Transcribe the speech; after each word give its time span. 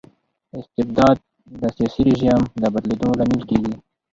استبداد 0.59 1.17
د 1.59 1.61
سياسي 1.75 2.01
رژيم 2.09 2.41
د 2.61 2.63
بدلیدو 2.73 3.09
لامل 3.19 3.41
کيږي. 3.49 3.73